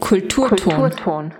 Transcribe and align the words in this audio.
Kulturton. 0.00 0.58
Kulturton. 0.58 1.32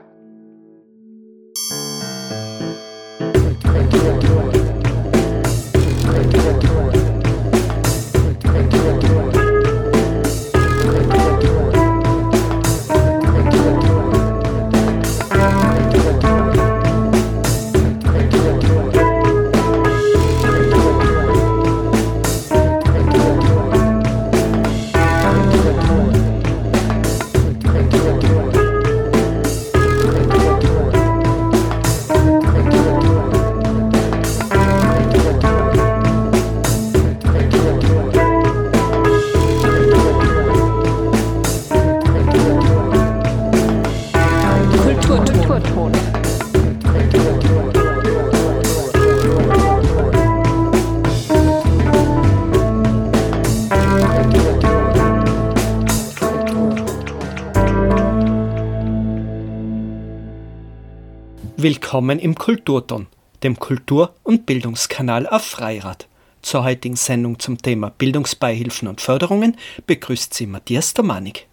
Willkommen 61.56 62.18
im 62.18 62.34
Kulturton, 62.34 63.06
dem 63.42 63.58
Kultur- 63.58 64.14
und 64.22 64.46
Bildungskanal 64.46 65.26
auf 65.26 65.44
Freirad. 65.44 66.08
Zur 66.40 66.64
heutigen 66.64 66.96
Sendung 66.96 67.38
zum 67.38 67.58
Thema 67.58 67.90
Bildungsbeihilfen 67.90 68.88
und 68.88 69.02
Förderungen 69.02 69.58
begrüßt 69.86 70.32
sie 70.32 70.46
Matthias 70.46 70.94
Domanik. 70.94 71.46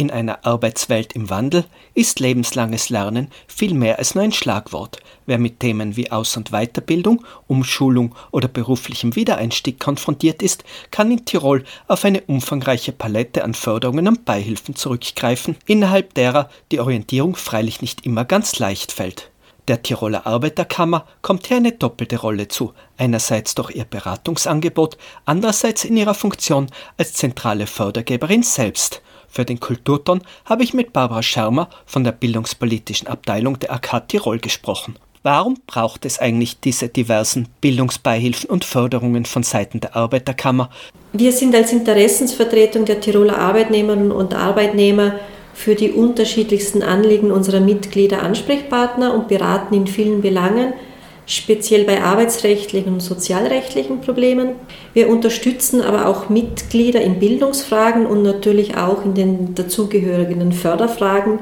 In 0.00 0.10
einer 0.10 0.46
Arbeitswelt 0.46 1.12
im 1.12 1.28
Wandel 1.28 1.66
ist 1.92 2.20
lebenslanges 2.20 2.88
Lernen 2.88 3.28
viel 3.46 3.74
mehr 3.74 3.98
als 3.98 4.14
nur 4.14 4.24
ein 4.24 4.32
Schlagwort. 4.32 4.96
Wer 5.26 5.36
mit 5.36 5.60
Themen 5.60 5.94
wie 5.94 6.10
Aus- 6.10 6.38
und 6.38 6.52
Weiterbildung, 6.52 7.22
Umschulung 7.48 8.14
oder 8.30 8.48
beruflichem 8.48 9.14
Wiedereinstieg 9.14 9.78
konfrontiert 9.78 10.42
ist, 10.42 10.64
kann 10.90 11.10
in 11.10 11.26
Tirol 11.26 11.64
auf 11.86 12.06
eine 12.06 12.22
umfangreiche 12.22 12.92
Palette 12.92 13.44
an 13.44 13.52
Förderungen 13.52 14.08
und 14.08 14.24
Beihilfen 14.24 14.74
zurückgreifen, 14.74 15.58
innerhalb 15.66 16.14
derer 16.14 16.48
die 16.72 16.80
Orientierung 16.80 17.36
freilich 17.36 17.82
nicht 17.82 18.06
immer 18.06 18.24
ganz 18.24 18.58
leicht 18.58 18.92
fällt. 18.92 19.30
Der 19.68 19.82
Tiroler 19.82 20.26
Arbeiterkammer 20.26 21.04
kommt 21.20 21.46
hier 21.46 21.58
eine 21.58 21.72
doppelte 21.72 22.16
Rolle 22.16 22.48
zu, 22.48 22.72
einerseits 22.96 23.54
durch 23.54 23.72
ihr 23.72 23.84
Beratungsangebot, 23.84 24.96
andererseits 25.26 25.84
in 25.84 25.98
ihrer 25.98 26.14
Funktion 26.14 26.68
als 26.96 27.12
zentrale 27.12 27.66
Fördergeberin 27.66 28.42
selbst– 28.42 29.02
für 29.30 29.44
den 29.44 29.60
Kulturton 29.60 30.22
habe 30.44 30.64
ich 30.64 30.74
mit 30.74 30.92
Barbara 30.92 31.22
Schermer 31.22 31.68
von 31.86 32.04
der 32.04 32.12
bildungspolitischen 32.12 33.08
Abteilung 33.08 33.58
der 33.58 33.72
AK 33.72 34.08
Tirol 34.08 34.38
gesprochen. 34.38 34.96
Warum 35.22 35.58
braucht 35.66 36.06
es 36.06 36.18
eigentlich 36.18 36.60
diese 36.60 36.88
diversen 36.88 37.48
Bildungsbeihilfen 37.60 38.48
und 38.48 38.64
Förderungen 38.64 39.26
von 39.26 39.42
Seiten 39.42 39.80
der 39.80 39.94
Arbeiterkammer? 39.94 40.70
Wir 41.12 41.32
sind 41.32 41.54
als 41.54 41.72
Interessensvertretung 41.72 42.86
der 42.86 43.00
Tiroler 43.00 43.38
Arbeitnehmerinnen 43.38 44.12
und 44.12 44.34
Arbeitnehmer 44.34 45.16
für 45.52 45.74
die 45.74 45.90
unterschiedlichsten 45.90 46.82
Anliegen 46.82 47.32
unserer 47.32 47.60
Mitglieder 47.60 48.22
Ansprechpartner 48.22 49.12
und 49.12 49.28
beraten 49.28 49.74
in 49.74 49.86
vielen 49.86 50.22
Belangen, 50.22 50.72
speziell 51.30 51.84
bei 51.84 52.02
arbeitsrechtlichen 52.02 52.92
und 52.92 53.00
sozialrechtlichen 53.00 54.00
Problemen. 54.00 54.50
Wir 54.94 55.08
unterstützen 55.08 55.80
aber 55.80 56.06
auch 56.06 56.28
Mitglieder 56.28 57.00
in 57.00 57.20
Bildungsfragen 57.20 58.04
und 58.04 58.22
natürlich 58.22 58.76
auch 58.76 59.04
in 59.04 59.14
den 59.14 59.54
dazugehörigen 59.54 60.50
Förderfragen, 60.50 61.38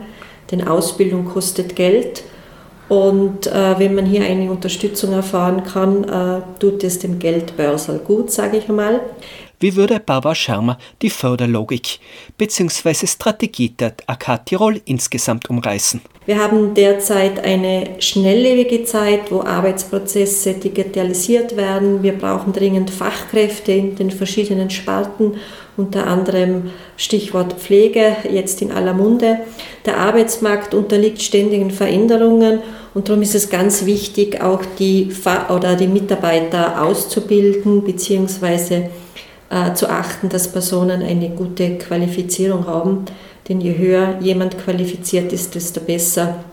denn 0.50 0.68
Ausbildung 0.68 1.24
kostet 1.24 1.74
Geld. 1.74 2.22
Und 2.90 3.46
äh, 3.46 3.78
wenn 3.78 3.94
man 3.94 4.04
hier 4.04 4.24
eine 4.24 4.50
Unterstützung 4.50 5.12
erfahren 5.12 5.64
kann, 5.64 6.04
äh, 6.04 6.42
tut 6.58 6.84
es 6.84 6.98
dem 6.98 7.18
Geldbörsel 7.18 7.98
gut, 8.00 8.30
sage 8.30 8.58
ich 8.58 8.68
einmal. 8.68 9.00
Wie 9.60 9.74
würde 9.74 9.98
Barbara 9.98 10.36
Schermer 10.36 10.78
die 11.02 11.10
Förderlogik 11.10 11.98
bzw. 12.36 13.08
Strategie 13.08 13.70
der 13.70 13.94
AK 14.06 14.46
Tirol 14.46 14.80
insgesamt 14.84 15.50
umreißen? 15.50 16.00
Wir 16.26 16.38
haben 16.38 16.74
derzeit 16.74 17.42
eine 17.42 18.00
schnelllebige 18.00 18.84
Zeit, 18.84 19.32
wo 19.32 19.40
Arbeitsprozesse 19.40 20.54
digitalisiert 20.54 21.56
werden. 21.56 22.04
Wir 22.04 22.12
brauchen 22.12 22.52
dringend 22.52 22.90
Fachkräfte 22.90 23.72
in 23.72 23.96
den 23.96 24.12
verschiedenen 24.12 24.70
Sparten, 24.70 25.38
unter 25.76 26.06
anderem 26.06 26.70
Stichwort 26.96 27.54
Pflege, 27.54 28.16
jetzt 28.30 28.62
in 28.62 28.70
aller 28.70 28.94
Munde. 28.94 29.38
Der 29.86 29.96
Arbeitsmarkt 29.96 30.72
unterliegt 30.72 31.20
ständigen 31.20 31.72
Veränderungen 31.72 32.60
und 32.94 33.08
darum 33.08 33.22
ist 33.22 33.34
es 33.34 33.50
ganz 33.50 33.86
wichtig, 33.86 34.40
auch 34.40 34.62
die, 34.78 35.10
oder 35.48 35.74
die 35.74 35.88
Mitarbeiter 35.88 36.82
auszubilden 36.82 37.82
bzw. 37.82 38.90
Äh, 39.50 39.72
zu 39.72 39.88
achten, 39.88 40.28
dass 40.28 40.52
Personen 40.52 41.00
eine 41.02 41.30
gute 41.30 41.78
Qualifizierung 41.78 42.66
haben. 42.66 43.06
Denn 43.48 43.62
je 43.62 43.78
höher 43.78 44.18
jemand 44.20 44.58
qualifiziert 44.58 45.32
ist, 45.32 45.54
desto 45.54 45.80
besser 45.80 46.44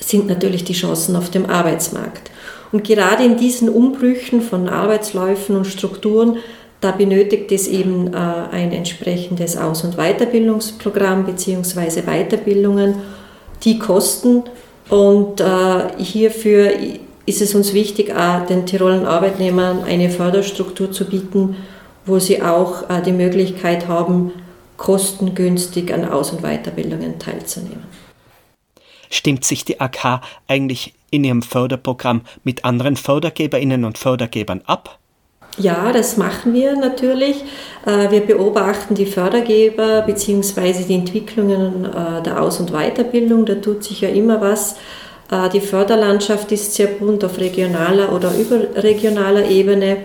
sind 0.00 0.26
natürlich 0.26 0.64
die 0.64 0.72
Chancen 0.72 1.16
auf 1.16 1.28
dem 1.28 1.44
Arbeitsmarkt. 1.50 2.30
Und 2.72 2.82
gerade 2.82 3.24
in 3.24 3.36
diesen 3.36 3.68
Umbrüchen 3.68 4.40
von 4.40 4.70
Arbeitsläufen 4.70 5.54
und 5.54 5.66
Strukturen, 5.66 6.38
da 6.80 6.92
benötigt 6.92 7.52
es 7.52 7.68
eben 7.68 8.14
äh, 8.14 8.16
ein 8.16 8.72
entsprechendes 8.72 9.58
Aus- 9.58 9.84
und 9.84 9.96
Weiterbildungsprogramm 9.96 11.26
bzw. 11.26 12.04
Weiterbildungen, 12.06 12.94
die 13.64 13.78
kosten. 13.78 14.44
Und 14.88 15.42
äh, 15.42 15.44
hierfür 15.98 16.70
ist 17.26 17.42
es 17.42 17.54
uns 17.54 17.74
wichtig, 17.74 18.16
auch 18.16 18.46
den 18.46 18.64
Tiroler 18.64 19.06
Arbeitnehmern 19.06 19.84
eine 19.84 20.08
Förderstruktur 20.08 20.90
zu 20.90 21.04
bieten, 21.04 21.56
wo 22.06 22.18
sie 22.18 22.42
auch 22.42 22.88
äh, 22.90 23.02
die 23.02 23.12
Möglichkeit 23.12 23.88
haben, 23.88 24.32
kostengünstig 24.76 25.92
an 25.92 26.08
Aus- 26.08 26.30
und 26.30 26.42
Weiterbildungen 26.42 27.18
teilzunehmen. 27.18 27.84
Stimmt 29.10 29.44
sich 29.44 29.64
die 29.64 29.80
AK 29.80 30.22
eigentlich 30.48 30.94
in 31.10 31.24
ihrem 31.24 31.42
Förderprogramm 31.42 32.22
mit 32.42 32.64
anderen 32.64 32.96
Fördergeberinnen 32.96 33.84
und 33.84 33.98
Fördergebern 33.98 34.62
ab? 34.66 34.98
Ja, 35.56 35.92
das 35.92 36.16
machen 36.16 36.52
wir 36.52 36.74
natürlich. 36.74 37.44
Äh, 37.86 38.10
wir 38.10 38.20
beobachten 38.22 38.96
die 38.96 39.06
Fördergeber 39.06 40.02
bzw. 40.02 40.82
die 40.88 40.94
Entwicklungen 40.94 41.84
äh, 41.84 42.22
der 42.22 42.42
Aus- 42.42 42.58
und 42.58 42.72
Weiterbildung. 42.72 43.46
Da 43.46 43.54
tut 43.54 43.84
sich 43.84 44.00
ja 44.00 44.08
immer 44.08 44.40
was. 44.40 44.76
Die 45.54 45.60
Förderlandschaft 45.60 46.52
ist 46.52 46.74
sehr 46.74 46.86
bunt 46.86 47.24
auf 47.24 47.38
regionaler 47.38 48.12
oder 48.12 48.30
überregionaler 48.36 49.48
Ebene. 49.48 50.04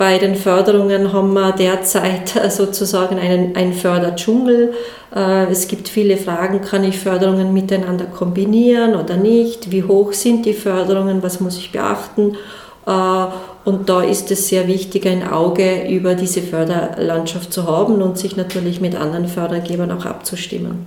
Bei 0.00 0.16
den 0.16 0.34
Förderungen 0.34 1.12
haben 1.12 1.34
wir 1.34 1.52
derzeit 1.52 2.30
sozusagen 2.50 3.18
einen, 3.18 3.54
einen 3.54 3.74
Förderdschungel. 3.74 4.72
Äh, 5.14 5.44
es 5.50 5.68
gibt 5.68 5.90
viele 5.90 6.16
Fragen, 6.16 6.62
kann 6.62 6.84
ich 6.84 6.98
Förderungen 6.98 7.52
miteinander 7.52 8.06
kombinieren 8.06 8.96
oder 8.96 9.18
nicht? 9.18 9.70
Wie 9.70 9.82
hoch 9.82 10.14
sind 10.14 10.46
die 10.46 10.54
Förderungen? 10.54 11.22
Was 11.22 11.40
muss 11.40 11.58
ich 11.58 11.70
beachten? 11.70 12.38
Äh, 12.86 13.26
und 13.66 13.90
da 13.90 14.00
ist 14.00 14.30
es 14.30 14.48
sehr 14.48 14.66
wichtig, 14.68 15.06
ein 15.06 15.30
Auge 15.30 15.86
über 15.86 16.14
diese 16.14 16.40
Förderlandschaft 16.40 17.52
zu 17.52 17.66
haben 17.66 18.00
und 18.00 18.16
sich 18.16 18.38
natürlich 18.38 18.80
mit 18.80 18.94
anderen 18.94 19.28
Fördergebern 19.28 19.92
auch 19.92 20.06
abzustimmen. 20.06 20.86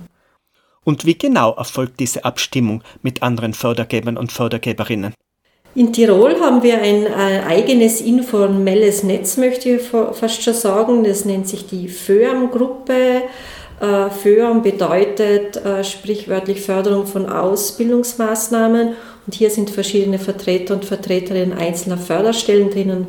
Und 0.82 1.06
wie 1.06 1.16
genau 1.16 1.52
erfolgt 1.52 2.00
diese 2.00 2.24
Abstimmung 2.24 2.82
mit 3.02 3.22
anderen 3.22 3.54
Fördergebern 3.54 4.16
und 4.16 4.32
Fördergeberinnen? 4.32 5.14
In 5.76 5.92
Tirol 5.92 6.36
haben 6.40 6.62
wir 6.62 6.80
ein 6.80 7.04
äh, 7.04 7.42
eigenes 7.48 8.00
informelles 8.00 9.02
Netz, 9.02 9.36
möchte 9.36 9.70
ich 9.70 9.82
fast 9.82 10.40
schon 10.40 10.54
sagen. 10.54 11.02
Das 11.02 11.24
nennt 11.24 11.48
sich 11.48 11.66
die 11.66 11.88
FÖAM-Gruppe. 11.88 13.22
Äh, 13.80 14.10
FÖAM 14.10 14.62
bedeutet 14.62 15.56
äh, 15.56 15.82
sprichwörtlich 15.82 16.60
Förderung 16.60 17.06
von 17.06 17.28
Ausbildungsmaßnahmen. 17.28 18.90
Und 19.26 19.34
hier 19.34 19.50
sind 19.50 19.68
verschiedene 19.70 20.20
Vertreter 20.20 20.74
und 20.74 20.84
Vertreterinnen 20.84 21.58
einzelner 21.58 21.98
Förderstellen 21.98 22.70
drinnen 22.70 23.06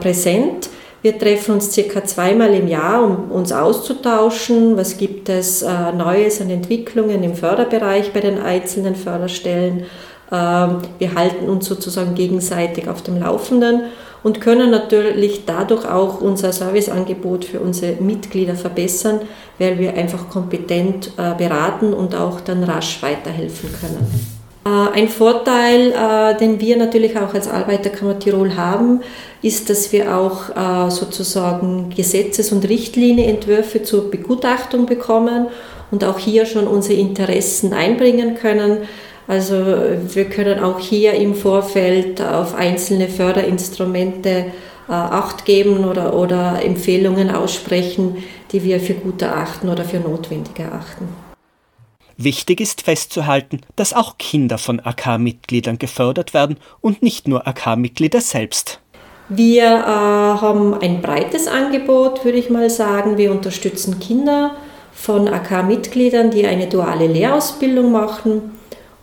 präsent. 0.00 0.70
Wir 1.02 1.18
treffen 1.18 1.56
uns 1.56 1.72
circa 1.72 2.02
zweimal 2.02 2.54
im 2.54 2.68
Jahr, 2.68 3.04
um 3.04 3.30
uns 3.30 3.52
auszutauschen. 3.52 4.78
Was 4.78 4.96
gibt 4.96 5.28
es 5.28 5.62
Neues 5.62 6.40
an 6.40 6.48
Entwicklungen 6.48 7.22
im 7.22 7.34
Förderbereich 7.34 8.12
bei 8.14 8.20
den 8.20 8.40
einzelnen 8.40 8.96
Förderstellen? 8.96 9.84
Ähm, 10.30 10.78
wir 10.98 11.14
halten 11.14 11.48
uns 11.48 11.66
sozusagen 11.66 12.14
gegenseitig 12.14 12.88
auf 12.88 13.02
dem 13.02 13.18
Laufenden 13.18 13.82
und 14.22 14.40
können 14.40 14.70
natürlich 14.70 15.44
dadurch 15.46 15.88
auch 15.88 16.20
unser 16.20 16.52
Serviceangebot 16.52 17.44
für 17.44 17.60
unsere 17.60 18.00
Mitglieder 18.02 18.54
verbessern, 18.54 19.20
weil 19.58 19.78
wir 19.78 19.94
einfach 19.94 20.28
kompetent 20.28 21.12
äh, 21.16 21.34
beraten 21.34 21.92
und 21.92 22.14
auch 22.14 22.40
dann 22.40 22.64
rasch 22.64 23.02
weiterhelfen 23.02 23.70
können. 23.80 24.28
Äh, 24.66 24.98
ein 24.98 25.08
Vorteil, 25.08 25.92
äh, 25.92 26.36
den 26.36 26.60
wir 26.60 26.76
natürlich 26.76 27.16
auch 27.16 27.32
als 27.32 27.48
Arbeiterkammer 27.48 28.18
Tirol 28.18 28.56
haben, 28.56 29.00
ist, 29.40 29.70
dass 29.70 29.92
wir 29.92 30.16
auch 30.16 30.90
sozusagen 30.90 31.90
Gesetzes- 31.94 32.50
und 32.50 32.68
Richtlinienentwürfe 32.68 33.84
zur 33.84 34.10
Begutachtung 34.10 34.84
bekommen 34.86 35.46
und 35.92 36.02
auch 36.02 36.18
hier 36.18 36.44
schon 36.44 36.66
unsere 36.66 36.98
Interessen 36.98 37.72
einbringen 37.72 38.34
können. 38.34 38.78
Also 39.28 39.54
wir 39.56 40.24
können 40.24 40.58
auch 40.60 40.80
hier 40.80 41.12
im 41.12 41.34
Vorfeld 41.34 42.22
auf 42.22 42.54
einzelne 42.54 43.08
Förderinstrumente 43.08 44.46
äh, 44.88 44.92
Acht 44.92 45.44
geben 45.44 45.84
oder, 45.84 46.14
oder 46.14 46.64
Empfehlungen 46.64 47.30
aussprechen, 47.30 48.24
die 48.52 48.64
wir 48.64 48.80
für 48.80 48.94
gut 48.94 49.20
erachten 49.20 49.68
oder 49.68 49.84
für 49.84 50.00
notwendig 50.00 50.58
erachten. 50.58 51.08
Wichtig 52.16 52.62
ist 52.62 52.80
festzuhalten, 52.80 53.60
dass 53.76 53.92
auch 53.92 54.16
Kinder 54.16 54.56
von 54.56 54.80
AK-Mitgliedern 54.80 55.78
gefördert 55.78 56.32
werden 56.32 56.56
und 56.80 57.02
nicht 57.02 57.28
nur 57.28 57.46
AK-Mitglieder 57.46 58.22
selbst. 58.22 58.80
Wir 59.28 59.64
äh, 59.64 60.40
haben 60.40 60.72
ein 60.72 61.02
breites 61.02 61.48
Angebot, 61.48 62.24
würde 62.24 62.38
ich 62.38 62.48
mal 62.48 62.70
sagen. 62.70 63.18
Wir 63.18 63.30
unterstützen 63.30 64.00
Kinder 64.00 64.52
von 64.90 65.28
AK-Mitgliedern, 65.28 66.30
die 66.30 66.46
eine 66.46 66.66
duale 66.66 67.06
Lehrausbildung 67.06 67.92
machen 67.92 68.57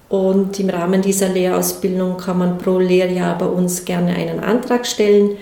und 0.10 0.60
im 0.60 0.70
Rahmen 0.70 1.02
dieser 1.02 1.30
Lehrausbildung 1.30 2.18
kann 2.18 2.38
man 2.38 2.58
pro 2.58 2.78
Lehrjahr 2.78 3.38
bei 3.38 3.48
uns 3.48 3.86
gerne 3.86 4.16
einen 4.16 4.40
Antrag 4.40 4.86
stellen. 4.86 5.38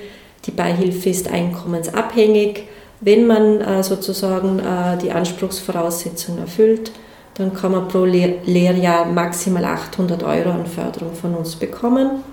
Die 0.46 0.52
Beihilfe 0.52 1.10
ist 1.10 1.30
einkommensabhängig. 1.30 2.64
Wenn 3.02 3.28
man 3.28 3.60
äh, 3.60 3.84
sozusagen 3.84 4.60
äh, 4.60 4.98
die 4.98 5.12
Anspruchsvoraussetzungen 5.12 6.40
erfüllt, 6.40 6.92
dann 7.36 7.54
kann 7.54 7.72
man 7.72 7.88
pro 7.88 8.06
Lehrjahr 8.06 9.06
maximal 9.06 9.66
800 9.66 10.24
Euro 10.24 10.52
an 10.52 10.66
Förderung 10.66 11.14
von 11.14 11.36
uns 11.36 11.56
bekommen. 11.56 12.24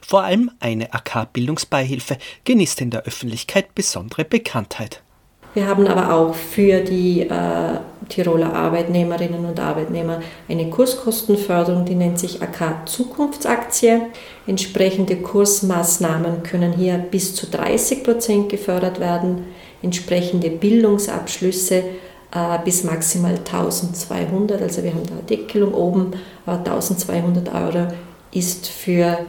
Vor 0.00 0.22
allem 0.22 0.50
eine 0.60 0.94
AK-Bildungsbeihilfe 0.94 2.16
genießt 2.44 2.80
in 2.80 2.90
der 2.90 3.02
Öffentlichkeit 3.02 3.74
besondere 3.74 4.24
Bekanntheit. 4.24 5.02
Wir 5.56 5.66
haben 5.68 5.86
aber 5.86 6.12
auch 6.12 6.34
für 6.34 6.80
die 6.80 7.22
äh, 7.22 7.30
Tiroler 8.10 8.52
Arbeitnehmerinnen 8.52 9.46
und 9.46 9.58
Arbeitnehmer 9.58 10.20
eine 10.50 10.68
Kurskostenförderung, 10.68 11.86
die 11.86 11.94
nennt 11.94 12.18
sich 12.18 12.42
AK 12.42 12.86
Zukunftsaktie. 12.86 14.02
Entsprechende 14.46 15.16
Kursmaßnahmen 15.16 16.42
können 16.42 16.74
hier 16.74 16.98
bis 16.98 17.34
zu 17.34 17.46
30 17.46 18.04
Prozent 18.04 18.48
gefördert 18.50 19.00
werden. 19.00 19.46
Entsprechende 19.80 20.50
Bildungsabschlüsse 20.50 21.76
äh, 21.76 22.58
bis 22.62 22.84
maximal 22.84 23.36
1200, 23.38 24.60
also 24.60 24.82
wir 24.82 24.90
haben 24.90 25.06
da 25.06 25.14
eine 25.14 25.22
Deckelung 25.22 25.72
oben, 25.72 26.10
aber 26.44 26.58
1200 26.58 27.48
Euro 27.54 27.88
ist 28.30 28.68
für 28.68 29.20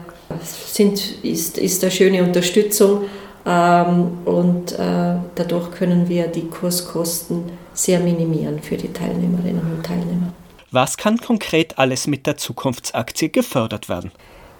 sind, 0.44 1.24
ist, 1.24 1.56
ist 1.56 1.82
eine 1.82 1.90
schöne 1.90 2.22
Unterstützung 2.22 3.06
und 3.44 4.72
äh, 4.72 5.14
dadurch 5.34 5.70
können 5.70 6.08
wir 6.08 6.26
die 6.26 6.48
Kurskosten 6.48 7.44
sehr 7.72 8.00
minimieren 8.00 8.60
für 8.60 8.76
die 8.76 8.92
Teilnehmerinnen 8.92 9.62
und 9.76 9.86
Teilnehmer. 9.86 10.32
Was 10.70 10.96
kann 10.96 11.16
konkret 11.18 11.78
alles 11.78 12.06
mit 12.06 12.26
der 12.26 12.36
Zukunftsaktie 12.36 13.30
gefördert 13.30 13.88
werden? 13.88 14.12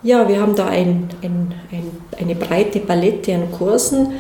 Ja, 0.02 0.26
wir 0.28 0.40
haben 0.40 0.54
da 0.54 0.68
ein, 0.68 1.10
ein, 1.22 1.52
ein, 1.70 1.90
eine 2.18 2.34
breite 2.34 2.80
Palette 2.80 3.34
an 3.34 3.52
Kursen. 3.52 4.12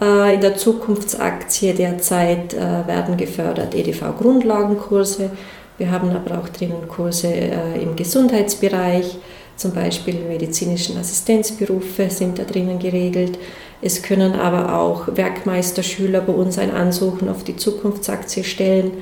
Äh, 0.00 0.34
in 0.34 0.40
der 0.40 0.56
Zukunftsaktie 0.56 1.74
derzeit 1.74 2.54
äh, 2.54 2.86
werden 2.86 3.16
gefördert 3.16 3.74
EDV-Grundlagenkurse. 3.74 5.30
Wir 5.78 5.90
haben 5.90 6.10
aber 6.10 6.38
auch 6.38 6.48
drinnen 6.48 6.88
Kurse 6.88 7.28
im 7.28 7.96
Gesundheitsbereich, 7.96 9.18
zum 9.56 9.72
Beispiel 9.72 10.16
medizinischen 10.28 10.98
Assistenzberufe 10.98 12.10
sind 12.10 12.38
da 12.38 12.44
drinnen 12.44 12.78
geregelt. 12.78 13.38
Es 13.82 14.02
können 14.02 14.34
aber 14.34 14.78
auch 14.78 15.08
Werkmeisterschüler 15.16 16.20
bei 16.20 16.32
uns 16.32 16.58
ein 16.58 16.74
Ansuchen 16.74 17.28
auf 17.28 17.44
die 17.44 17.56
Zukunftsaktie 17.56 18.44
stellen. 18.44 18.92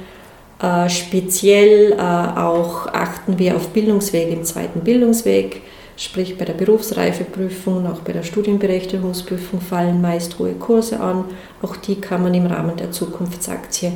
Äh, 0.61 0.89
speziell 0.89 1.93
äh, 1.93 1.97
auch 1.97 2.87
achten 2.87 3.39
wir 3.39 3.57
auf 3.57 3.69
Bildungswege 3.69 4.33
im 4.33 4.45
zweiten 4.45 4.81
Bildungsweg, 4.81 5.63
sprich 5.97 6.39
bei 6.39 6.45
der 6.45 6.55
Berufsreifeprüfung 6.55 7.79
und 7.79 7.87
auch 7.87 8.01
bei 8.01 8.13
der 8.13 8.23
Studienberechtigungsprüfung 8.23 9.61
fallen 9.61 10.01
meist 10.01 10.39
hohe 10.39 10.55
Kurse 10.55 11.01
an. 11.01 11.25
Auch 11.63 11.77
die 11.77 11.97
kann 12.01 12.23
man 12.23 12.35
im 12.35 12.47
Rahmen 12.47 12.77
der 12.77 12.93
Zukunftsaktie 12.93 13.93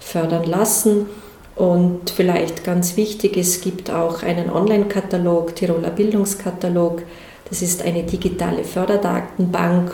fördern 0.00 0.44
lassen. 0.44 1.06
Und 1.54 2.10
vielleicht 2.10 2.64
ganz 2.64 2.96
wichtig, 2.96 3.36
es 3.36 3.60
gibt 3.60 3.90
auch 3.90 4.22
einen 4.22 4.50
Online-Katalog, 4.50 5.54
Tiroler 5.54 5.90
Bildungskatalog. 5.90 7.02
Das 7.48 7.60
ist 7.60 7.82
eine 7.82 8.04
digitale 8.04 8.64
Förderdatenbank 8.64 9.92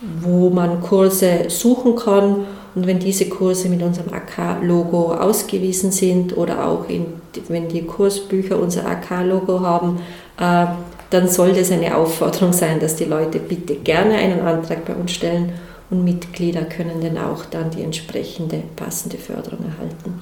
wo 0.00 0.50
man 0.50 0.80
Kurse 0.80 1.48
suchen 1.48 1.96
kann. 1.96 2.46
Und 2.74 2.86
wenn 2.86 3.00
diese 3.00 3.28
Kurse 3.28 3.68
mit 3.68 3.82
unserem 3.82 4.12
AK-Logo 4.12 5.14
ausgewiesen 5.14 5.90
sind 5.90 6.36
oder 6.36 6.66
auch 6.66 6.88
in, 6.88 7.06
wenn 7.48 7.68
die 7.68 7.82
Kursbücher 7.82 8.58
unser 8.58 8.86
AK-Logo 8.86 9.60
haben, 9.60 9.98
äh, 10.38 10.66
dann 11.10 11.28
soll 11.28 11.52
das 11.52 11.72
eine 11.72 11.96
Aufforderung 11.96 12.52
sein, 12.52 12.78
dass 12.78 12.94
die 12.94 13.04
Leute 13.04 13.40
bitte 13.40 13.74
gerne 13.74 14.14
einen 14.14 14.40
Antrag 14.40 14.84
bei 14.84 14.94
uns 14.94 15.10
stellen 15.10 15.52
und 15.90 16.04
Mitglieder 16.04 16.62
können 16.62 17.00
dann 17.02 17.18
auch 17.18 17.44
dann 17.46 17.70
die 17.70 17.82
entsprechende 17.82 18.62
passende 18.76 19.16
Förderung 19.16 19.64
erhalten. 19.64 20.19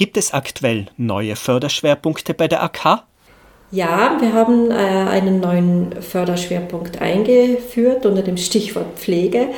Gibt 0.00 0.16
es 0.16 0.32
aktuell 0.32 0.86
neue 0.96 1.36
Förderschwerpunkte 1.36 2.32
bei 2.32 2.48
der 2.48 2.62
AK? 2.62 3.04
Ja, 3.70 4.16
wir 4.18 4.32
haben 4.32 4.70
äh, 4.70 4.74
einen 4.74 5.40
neuen 5.40 6.00
Förderschwerpunkt 6.00 7.02
eingeführt 7.02 8.06
unter 8.06 8.22
dem 8.22 8.38
Stichwort 8.38 8.98
Pflege. 8.98 9.48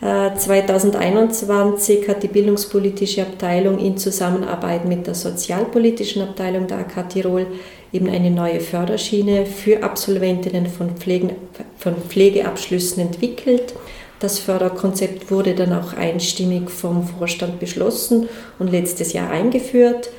Äh, 0.00 0.34
2021 0.34 2.08
hat 2.08 2.22
die 2.22 2.28
bildungspolitische 2.28 3.20
Abteilung 3.20 3.78
in 3.78 3.98
Zusammenarbeit 3.98 4.86
mit 4.86 5.06
der 5.06 5.14
sozialpolitischen 5.14 6.22
Abteilung 6.22 6.66
der 6.66 6.78
AK 6.78 7.10
Tirol 7.10 7.46
eben 7.92 8.08
eine 8.08 8.30
neue 8.30 8.60
Förderschiene 8.60 9.44
für 9.44 9.82
Absolventinnen 9.82 10.68
von, 10.68 10.96
Pflegen, 10.96 11.32
von 11.76 11.96
Pflegeabschlüssen 11.96 13.02
entwickelt. 13.02 13.74
Das 14.22 14.38
Förderkonzept 14.38 15.32
wurde 15.32 15.52
dann 15.52 15.72
auch 15.72 15.94
einstimmig 15.94 16.70
vom 16.70 17.04
Vorstand 17.04 17.58
beschlossen 17.58 18.28
und 18.60 18.70
letztes 18.70 19.12
Jahr 19.14 19.28
eingeführt. 19.30 20.10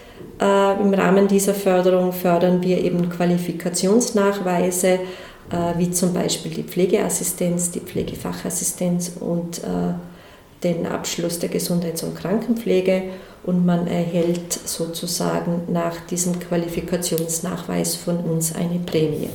Äh, 0.42 0.82
Im 0.82 0.94
Rahmen 0.94 1.30
dieser 1.30 1.54
Förderung 1.54 2.12
fördern 2.12 2.62
wir 2.62 2.84
eben 2.84 3.10
Qualifikationsnachweise, 3.10 4.88
äh, 4.90 5.00
wie 5.78 5.90
zum 5.90 6.14
Beispiel 6.14 6.52
die 6.52 6.64
Pflegeassistenz, 6.64 7.72
die 7.72 7.80
Pflegefachassistenz 7.80 9.14
und 9.22 9.60
äh, 9.60 9.94
den 10.66 10.86
Abschluss 10.86 11.40
der 11.40 11.48
Gesundheits- 11.48 12.04
und 12.04 12.18
Krankenpflege 12.18 13.04
und 13.46 13.66
man 13.66 13.88
erhält 13.88 14.52
sozusagen 14.52 15.62
nach 15.70 16.02
diesem 16.10 16.42
Qualifikationsnachweis 16.42 17.96
von 17.96 18.18
uns 18.18 18.54
eine 18.54 18.80
Prämie. 18.80 19.30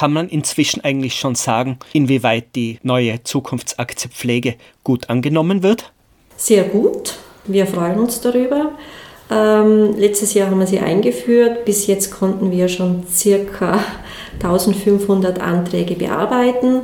Kann 0.00 0.14
man 0.14 0.30
inzwischen 0.30 0.82
eigentlich 0.82 1.16
schon 1.16 1.34
sagen, 1.34 1.78
inwieweit 1.92 2.56
die 2.56 2.78
neue 2.82 3.22
Zukunftsaktie 3.22 4.08
Pflege 4.08 4.54
gut 4.82 5.10
angenommen 5.10 5.62
wird? 5.62 5.92
Sehr 6.38 6.64
gut. 6.64 7.18
Wir 7.44 7.66
freuen 7.66 7.98
uns 7.98 8.18
darüber. 8.22 8.70
Ähm, 9.30 9.94
letztes 9.98 10.32
Jahr 10.32 10.48
haben 10.48 10.58
wir 10.58 10.66
sie 10.66 10.78
eingeführt. 10.78 11.66
Bis 11.66 11.86
jetzt 11.86 12.12
konnten 12.12 12.50
wir 12.50 12.70
schon 12.70 13.06
circa 13.10 13.84
1500 14.42 15.38
Anträge 15.38 15.96
bearbeiten. 15.96 16.80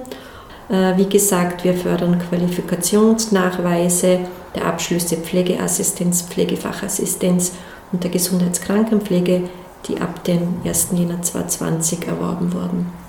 Äh, 0.69 0.99
wie 0.99 1.09
gesagt, 1.09 1.65
wir 1.65 1.73
fördern 1.73 2.19
Qualifikationsnachweise 2.19 4.21
der 4.55 4.67
Abschlüsse 4.67 5.17
Pflegeassistenz, 5.17 6.21
Pflegefachassistenz 6.21 7.53
und 7.93 8.05
der 8.05 8.11
Gesundheitskrankenpflege, 8.11 9.49
die 9.89 10.03
ab 10.03 10.23
dem 10.25 10.57
1. 10.67 10.89
Jänner 10.93 11.23
2020 11.23 12.09
erworben 12.09 12.53
wurden. 12.53 13.06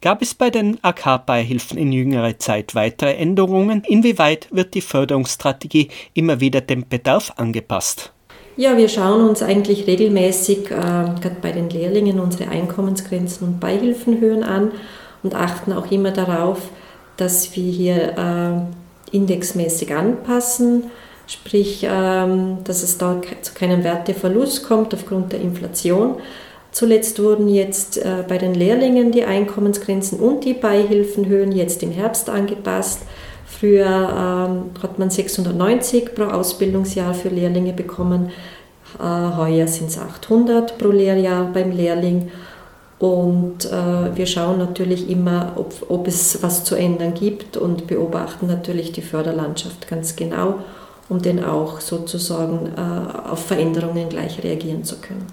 Gab 0.00 0.22
es 0.22 0.32
bei 0.32 0.50
den 0.50 0.78
AK-Beihilfen 0.82 1.76
in 1.76 1.90
jüngerer 1.90 2.38
Zeit 2.38 2.76
weitere 2.76 3.14
Änderungen? 3.14 3.82
Inwieweit 3.84 4.46
wird 4.52 4.74
die 4.74 4.80
Förderungsstrategie 4.80 5.88
immer 6.14 6.38
wieder 6.38 6.60
dem 6.60 6.88
Bedarf 6.88 7.32
angepasst? 7.36 8.12
Ja, 8.56 8.76
wir 8.76 8.88
schauen 8.88 9.28
uns 9.28 9.42
eigentlich 9.42 9.88
regelmäßig, 9.88 10.66
äh, 10.66 10.70
gerade 10.70 11.36
bei 11.42 11.50
den 11.50 11.68
Lehrlingen, 11.68 12.20
unsere 12.20 12.48
Einkommensgrenzen 12.48 13.48
und 13.48 13.60
Beihilfenhöhen 13.60 14.44
an 14.44 14.70
und 15.24 15.34
achten 15.34 15.72
auch 15.72 15.90
immer 15.90 16.12
darauf, 16.12 16.70
dass 17.16 17.56
wir 17.56 17.72
hier 17.72 18.16
äh, 18.16 19.16
indexmäßig 19.16 19.92
anpassen, 19.92 20.84
sprich, 21.26 21.84
ähm, 21.88 22.58
dass 22.62 22.84
es 22.84 22.98
da 22.98 23.20
zu 23.42 23.52
keinem 23.52 23.82
Werteverlust 23.82 24.62
kommt 24.62 24.94
aufgrund 24.94 25.32
der 25.32 25.40
Inflation. 25.40 26.18
Zuletzt 26.78 27.20
wurden 27.20 27.48
jetzt 27.48 27.98
äh, 27.98 28.22
bei 28.28 28.38
den 28.38 28.54
Lehrlingen 28.54 29.10
die 29.10 29.24
Einkommensgrenzen 29.24 30.20
und 30.20 30.44
die 30.44 30.54
Beihilfenhöhen 30.54 31.50
jetzt 31.50 31.82
im 31.82 31.90
Herbst 31.90 32.30
angepasst. 32.30 33.00
Früher 33.44 33.84
ähm, 33.84 34.70
hat 34.80 34.96
man 34.96 35.10
690 35.10 36.14
pro 36.14 36.26
Ausbildungsjahr 36.26 37.14
für 37.14 37.30
Lehrlinge 37.30 37.72
bekommen. 37.72 38.30
Äh, 38.96 39.02
heuer 39.02 39.66
sind 39.66 39.90
es 39.90 39.98
800 39.98 40.78
pro 40.78 40.90
Lehrjahr 40.90 41.46
beim 41.52 41.72
Lehrling. 41.72 42.30
Und 43.00 43.64
äh, 43.64 44.16
wir 44.16 44.26
schauen 44.26 44.58
natürlich 44.58 45.10
immer, 45.10 45.54
ob, 45.56 45.74
ob 45.88 46.06
es 46.06 46.44
was 46.44 46.62
zu 46.62 46.76
ändern 46.76 47.12
gibt 47.12 47.56
und 47.56 47.88
beobachten 47.88 48.46
natürlich 48.46 48.92
die 48.92 49.02
Förderlandschaft 49.02 49.88
ganz 49.88 50.14
genau, 50.14 50.60
um 51.08 51.20
dann 51.20 51.42
auch 51.42 51.80
sozusagen 51.80 52.70
äh, 52.76 53.28
auf 53.28 53.46
Veränderungen 53.46 54.08
gleich 54.08 54.44
reagieren 54.44 54.84
zu 54.84 54.98
können. 55.00 55.26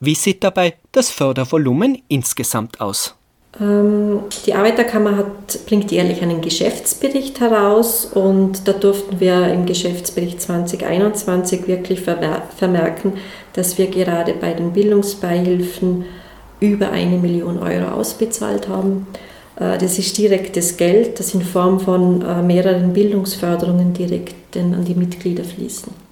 Wie 0.00 0.14
sieht 0.14 0.44
dabei 0.44 0.74
das 0.92 1.10
Fördervolumen 1.10 2.02
insgesamt 2.08 2.80
aus? 2.80 3.14
Ähm, 3.60 4.20
die 4.44 4.54
Arbeiterkammer 4.54 5.16
hat, 5.16 5.66
bringt 5.66 5.90
jährlich 5.90 6.20
einen 6.20 6.42
Geschäftsbericht 6.42 7.40
heraus 7.40 8.04
und 8.04 8.68
da 8.68 8.72
durften 8.72 9.20
wir 9.20 9.52
im 9.52 9.64
Geschäftsbericht 9.64 10.42
2021 10.42 11.66
wirklich 11.66 12.00
vermerken, 12.00 13.14
dass 13.54 13.78
wir 13.78 13.86
gerade 13.86 14.34
bei 14.34 14.52
den 14.52 14.72
Bildungsbeihilfen 14.72 16.04
über 16.60 16.90
eine 16.90 17.16
Million 17.16 17.58
Euro 17.58 17.92
ausbezahlt 17.92 18.68
haben. 18.68 19.06
Äh, 19.56 19.78
das 19.78 19.98
ist 19.98 20.18
direktes 20.18 20.76
Geld, 20.76 21.18
das 21.18 21.32
in 21.32 21.42
Form 21.42 21.80
von 21.80 22.20
äh, 22.20 22.42
mehreren 22.42 22.92
Bildungsförderungen 22.92 23.94
direkt 23.94 24.34
an 24.56 24.84
die 24.84 24.94
Mitglieder 24.94 25.44
fließen. 25.44 26.05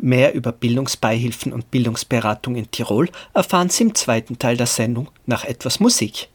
Mehr 0.00 0.34
über 0.34 0.52
Bildungsbeihilfen 0.52 1.52
und 1.52 1.70
Bildungsberatung 1.70 2.56
in 2.56 2.70
Tirol 2.70 3.10
erfahren 3.34 3.68
Sie 3.68 3.84
im 3.84 3.94
zweiten 3.94 4.38
Teil 4.38 4.56
der 4.56 4.66
Sendung 4.66 5.08
nach 5.26 5.44
etwas 5.44 5.78
Musik. 5.80 6.28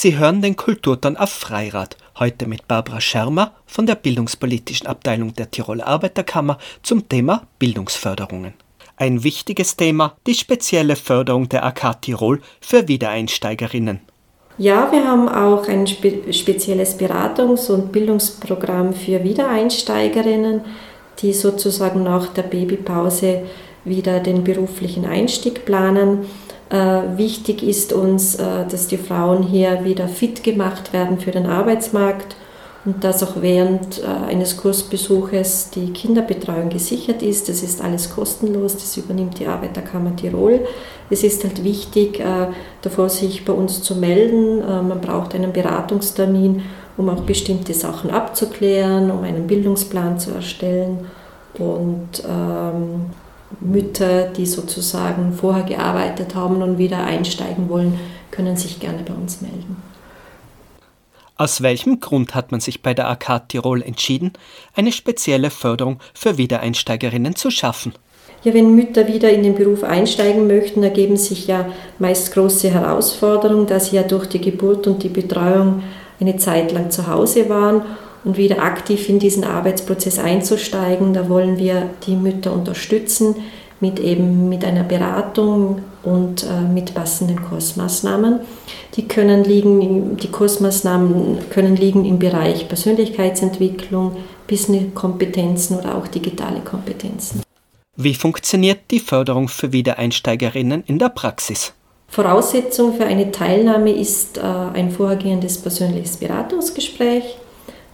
Sie 0.00 0.16
hören 0.16 0.42
den 0.42 0.54
Kulturton 0.54 1.16
auf 1.16 1.30
Freirad, 1.30 1.96
heute 2.20 2.46
mit 2.46 2.68
Barbara 2.68 3.00
Schermer 3.00 3.50
von 3.66 3.84
der 3.84 3.96
Bildungspolitischen 3.96 4.86
Abteilung 4.86 5.34
der 5.34 5.50
Tiroler 5.50 5.88
Arbeiterkammer 5.88 6.58
zum 6.84 7.08
Thema 7.08 7.42
Bildungsförderungen. 7.58 8.54
Ein 8.96 9.24
wichtiges 9.24 9.74
Thema, 9.74 10.14
die 10.24 10.34
spezielle 10.34 10.94
Förderung 10.94 11.48
der 11.48 11.64
AK 11.64 12.00
Tirol 12.00 12.40
für 12.60 12.86
Wiedereinsteigerinnen. 12.86 13.98
Ja, 14.56 14.92
wir 14.92 15.04
haben 15.04 15.28
auch 15.28 15.66
ein 15.66 15.84
spe 15.88 16.32
spezielles 16.32 16.96
Beratungs- 16.96 17.68
und 17.68 17.90
Bildungsprogramm 17.90 18.92
für 18.92 19.24
Wiedereinsteigerinnen, 19.24 20.60
die 21.18 21.32
sozusagen 21.32 22.04
nach 22.04 22.28
der 22.34 22.42
Babypause 22.44 23.42
wieder 23.84 24.20
den 24.20 24.44
beruflichen 24.44 25.06
Einstieg 25.06 25.64
planen. 25.64 26.26
Äh, 26.70 27.16
wichtig 27.16 27.62
ist 27.62 27.92
uns, 27.92 28.34
äh, 28.34 28.66
dass 28.70 28.88
die 28.88 28.98
Frauen 28.98 29.42
hier 29.42 29.84
wieder 29.84 30.06
fit 30.06 30.42
gemacht 30.42 30.92
werden 30.92 31.18
für 31.18 31.30
den 31.30 31.46
Arbeitsmarkt 31.46 32.36
und 32.84 33.02
dass 33.02 33.22
auch 33.22 33.40
während 33.40 34.02
äh, 34.02 34.30
eines 34.30 34.58
Kursbesuches 34.58 35.70
die 35.70 35.92
Kinderbetreuung 35.94 36.68
gesichert 36.68 37.22
ist. 37.22 37.48
Das 37.48 37.62
ist 37.62 37.82
alles 37.82 38.14
kostenlos, 38.14 38.74
das 38.74 38.96
übernimmt 38.98 39.38
die 39.38 39.46
Arbeiterkammer 39.46 40.14
Tirol. 40.14 40.60
Es 41.08 41.24
ist 41.24 41.42
halt 41.42 41.64
wichtig, 41.64 42.22
davor 42.82 43.08
sich 43.08 43.46
bei 43.46 43.54
uns 43.54 43.82
zu 43.82 43.96
melden. 43.96 44.58
Man 44.58 45.00
braucht 45.00 45.34
einen 45.34 45.54
Beratungstermin, 45.54 46.60
um 46.98 47.08
auch 47.08 47.22
bestimmte 47.22 47.72
Sachen 47.72 48.10
abzuklären, 48.10 49.10
um 49.10 49.22
einen 49.22 49.46
Bildungsplan 49.46 50.18
zu 50.18 50.32
erstellen 50.32 51.06
und 51.58 52.22
ähm, 52.28 53.06
Mütter, 53.60 54.28
die 54.28 54.46
sozusagen 54.46 55.32
vorher 55.32 55.64
gearbeitet 55.64 56.34
haben 56.34 56.62
und 56.62 56.78
wieder 56.78 57.02
einsteigen 57.04 57.68
wollen, 57.68 57.98
können 58.30 58.56
sich 58.56 58.78
gerne 58.78 59.02
bei 59.02 59.14
uns 59.14 59.40
melden. 59.40 59.82
Aus 61.36 61.62
welchem 61.62 62.00
Grund 62.00 62.34
hat 62.34 62.50
man 62.50 62.60
sich 62.60 62.82
bei 62.82 62.94
der 62.94 63.08
AK 63.08 63.48
Tirol 63.48 63.82
entschieden, 63.82 64.32
eine 64.74 64.92
spezielle 64.92 65.50
Förderung 65.50 66.00
für 66.12 66.36
Wiedereinsteigerinnen 66.36 67.36
zu 67.36 67.50
schaffen? 67.50 67.92
Ja, 68.44 68.54
wenn 68.54 68.74
Mütter 68.74 69.06
wieder 69.08 69.30
in 69.30 69.42
den 69.42 69.54
Beruf 69.54 69.82
einsteigen 69.82 70.46
möchten, 70.46 70.82
ergeben 70.82 71.16
sich 71.16 71.46
ja 71.46 71.66
meist 71.98 72.32
große 72.32 72.70
Herausforderungen, 72.70 73.66
da 73.66 73.80
sie 73.80 73.96
ja 73.96 74.02
durch 74.02 74.26
die 74.26 74.40
Geburt 74.40 74.86
und 74.86 75.02
die 75.02 75.08
Betreuung 75.08 75.82
eine 76.20 76.36
Zeit 76.36 76.72
lang 76.72 76.90
zu 76.90 77.06
Hause 77.06 77.48
waren 77.48 77.82
und 78.24 78.36
wieder 78.36 78.62
aktiv 78.62 79.08
in 79.08 79.18
diesen 79.18 79.44
Arbeitsprozess 79.44 80.18
einzusteigen. 80.18 81.14
Da 81.14 81.28
wollen 81.28 81.58
wir 81.58 81.90
die 82.06 82.16
Mütter 82.16 82.52
unterstützen 82.52 83.36
mit 83.80 84.00
eben 84.00 84.48
mit 84.48 84.64
einer 84.64 84.82
Beratung 84.82 85.82
und 86.02 86.42
äh, 86.42 86.60
mit 86.62 86.94
passenden 86.94 87.42
Kursmaßnahmen. 87.42 88.40
Die 88.94 89.06
können 89.06 89.44
liegen, 89.44 90.16
die 90.16 90.28
Kursmaßnahmen 90.28 91.50
können 91.50 91.76
liegen 91.76 92.04
im 92.04 92.18
Bereich 92.18 92.66
Persönlichkeitsentwicklung, 92.66 94.16
Business-Kompetenzen 94.48 95.78
oder 95.78 95.96
auch 95.96 96.08
digitale 96.08 96.60
Kompetenzen. 96.60 97.42
Wie 97.96 98.14
funktioniert 98.14 98.80
die 98.90 99.00
Förderung 99.00 99.48
für 99.48 99.72
Wiedereinsteigerinnen 99.72 100.84
in 100.86 100.98
der 100.98 101.10
Praxis? 101.10 101.72
Voraussetzung 102.08 102.94
für 102.94 103.04
eine 103.04 103.30
Teilnahme 103.30 103.92
ist 103.92 104.38
äh, 104.38 104.40
ein 104.40 104.90
vorhergehendes 104.90 105.58
persönliches 105.58 106.16
Beratungsgespräch. 106.16 107.36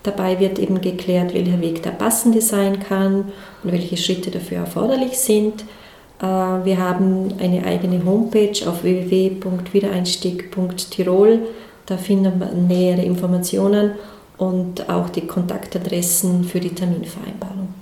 Dabei 0.05 0.39
wird 0.39 0.61
eben 0.61 0.81
geklärt, 0.81 1.35
welcher 1.35 1.61
Weg 1.61 1.83
der 1.83 1.91
passende 1.91 2.41
sein 2.43 2.79
kann 2.79 3.33
und 3.63 3.73
welche 3.73 3.97
Schritte 3.97 4.31
dafür 4.31 4.59
erforderlich 4.59 5.19
sind. 5.19 5.65
Äh, 6.21 6.27
wir 6.27 6.79
haben 6.79 7.35
eine 7.41 7.65
eigene 7.65 8.05
Homepage 8.05 8.69
auf 8.69 8.85
www.wiedereinstieg.tirol. 8.85 11.41
Da 11.87 11.97
finden 11.97 12.39
wir 12.39 12.53
nähere 12.53 13.03
Informationen 13.03 13.93
und 14.37 14.91
auch 14.91 15.09
die 15.09 15.27
Kontaktadressen 15.27 16.45
für 16.45 16.61
die 16.61 16.75
Terminvereinbarung. 16.75 17.73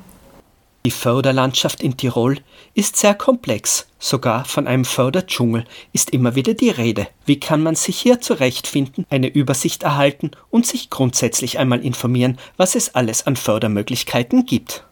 Die 0.84 0.90
Förderlandschaft 0.90 1.80
in 1.82 1.96
Tirol 1.96 2.38
ist 2.74 2.96
sehr 2.96 3.14
komplex. 3.14 3.86
Sogar 3.98 4.44
von 4.44 4.66
einem 4.66 4.84
Förderdschungel 4.84 5.64
ist 5.92 6.10
immer 6.10 6.34
wieder 6.34 6.54
die 6.54 6.70
Rede. 6.70 7.06
Wie 7.24 7.38
kann 7.38 7.62
man 7.62 7.74
sich 7.74 7.98
hier 7.98 8.20
zurechtfinden, 8.20 9.06
eine 9.10 9.28
Übersicht 9.28 9.82
erhalten 9.82 10.32
und 10.50 10.66
sich 10.66 10.90
grundsätzlich 10.90 11.58
einmal 11.58 11.84
informieren, 11.84 12.38
was 12.56 12.74
es 12.74 12.94
alles 12.94 13.26
an 13.26 13.36
Fördermöglichkeiten 13.36 14.44
gibt? 14.44 14.84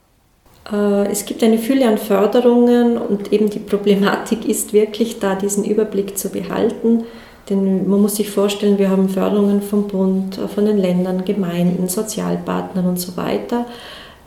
Äh, 0.71 1.07
es 1.11 1.25
gibt 1.25 1.43
eine 1.43 1.59
Fülle 1.59 1.89
an 1.89 1.99
Förderungen 1.99 2.99
und 2.99 3.33
eben 3.33 3.51
die 3.51 3.59
Problematik 3.59 4.45
ist 4.45 4.73
wirklich 4.73 5.19
da, 5.19 5.35
diesen 5.35 5.65
Überblick 5.65 6.17
zu 6.17 6.31
behalten. 6.31 7.05
Denn 7.49 7.89
man 7.89 8.01
muss 8.01 8.17
sich 8.17 8.31
vorstellen, 8.31 8.79
wir 8.79 8.91
haben 8.91 9.09
Förderungen 9.09 9.61
vom 9.61 9.89
Bund, 9.89 10.39
von 10.55 10.67
den 10.67 10.79
Ländern, 10.79 11.25
Gemeinden, 11.25 11.89
Sozialpartnern 11.89 12.87
und 12.87 13.01
so 13.01 13.17
weiter. 13.17 13.67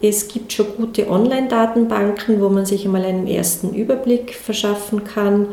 Es 0.05 0.27
gibt 0.27 0.51
schon 0.51 0.65
gute 0.75 1.09
Online-Datenbanken, 1.09 2.41
wo 2.41 2.49
man 2.49 2.65
sich 2.65 2.83
einmal 2.83 3.05
einen 3.05 3.25
ersten 3.25 3.73
Überblick 3.73 4.35
verschaffen 4.35 5.05
kann. 5.05 5.47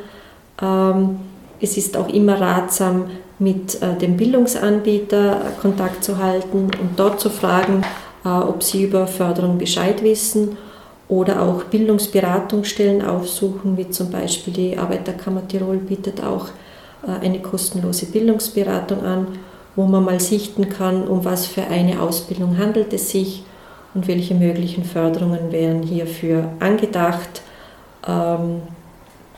Ähm, 0.60 1.20
es 1.60 1.76
ist 1.76 1.96
auch 1.96 2.08
immer 2.08 2.40
ratsam, 2.40 3.10
mit 3.38 3.80
äh, 3.80 3.96
dem 3.96 4.16
Bildungsanbieter 4.16 5.52
Kontakt 5.62 6.02
zu 6.02 6.18
halten 6.18 6.64
und 6.64 6.90
dort 6.96 7.20
zu 7.20 7.30
fragen, 7.30 7.84
äh, 8.24 8.28
ob 8.28 8.64
sie 8.64 8.82
über 8.82 9.06
Förderung 9.06 9.56
Bescheid 9.56 10.02
wissen 10.02 10.56
oder 11.08 11.42
auch 11.42 11.62
Bildungsberatungsstellen 11.62 13.02
aufsuchen, 13.02 13.76
wie 13.76 13.88
zum 13.90 14.10
Beispiel 14.10 14.52
die 14.52 14.76
Arbeiterkammer 14.76 15.46
Tirol 15.46 15.76
bietet 15.76 16.24
auch 16.24 16.48
äh, 17.06 17.24
eine 17.24 17.38
kostenlose 17.40 18.06
Bildungsberatung 18.06 19.04
an, 19.04 19.28
wo 19.76 19.84
man 19.84 20.04
mal 20.04 20.18
sichten 20.18 20.68
kann, 20.68 21.06
um 21.06 21.24
was 21.24 21.46
für 21.46 21.62
eine 21.62 22.02
Ausbildung 22.02 22.58
handelt 22.58 22.92
es 22.92 23.10
sich 23.10 23.44
und 23.94 24.06
welche 24.06 24.34
möglichen 24.34 24.84
Förderungen 24.84 25.50
wären 25.50 25.82
hierfür 25.82 26.52
angedacht. 26.60 27.42
Ähm, 28.06 28.62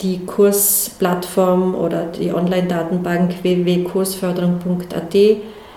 die 0.01 0.25
Kursplattform 0.27 1.75
oder 1.75 2.07
die 2.07 2.33
Online-Datenbank 2.33 3.43
www.kursförderung.at 3.43 5.17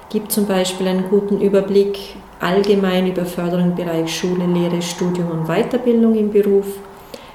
gibt 0.10 0.32
zum 0.32 0.48
Beispiel 0.48 0.88
einen 0.88 1.10
guten 1.10 1.42
Überblick 1.42 2.00
allgemein 2.40 3.08
über 3.08 3.26
Förderung 3.26 3.70
im 3.70 3.76
Bereich 3.76 4.16
Schule, 4.16 4.46
Lehre, 4.46 4.82
Studium 4.82 5.32
und 5.32 5.48
Weiterbildung 5.48 6.16
im 6.16 6.32
Beruf. 6.32 6.66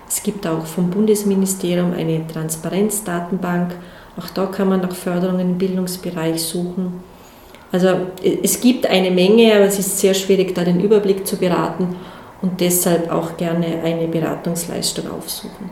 Es 0.08 0.22
gibt 0.22 0.46
auch 0.46 0.66
vom 0.66 0.90
Bundesministerium 0.90 1.92
eine 1.92 2.26
Transparenzdatenbank. 2.26 3.76
Auch 4.18 4.28
da 4.30 4.46
kann 4.46 4.68
man 4.68 4.80
nach 4.80 4.94
Förderungen 4.94 5.52
im 5.52 5.58
Bildungsbereich 5.58 6.42
suchen. 6.42 7.04
Also 7.72 8.08
es 8.42 8.60
gibt 8.60 8.86
eine 8.86 9.10
Menge, 9.10 9.54
aber 9.54 9.66
es 9.66 9.78
ist 9.78 9.98
sehr 9.98 10.14
schwierig, 10.14 10.54
da 10.54 10.64
den 10.64 10.80
Überblick 10.80 11.26
zu 11.26 11.36
beraten 11.36 11.96
und 12.42 12.60
deshalb 12.60 13.10
auch 13.10 13.36
gerne 13.36 13.82
eine 13.82 14.08
Beratungsleistung 14.08 15.10
aufsuchen. 15.10 15.70